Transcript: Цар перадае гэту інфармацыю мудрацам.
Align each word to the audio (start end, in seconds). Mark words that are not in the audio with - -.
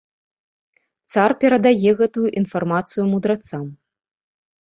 Цар 1.15 1.31
перадае 1.43 1.91
гэту 1.99 2.19
інфармацыю 2.41 3.03
мудрацам. 3.13 3.63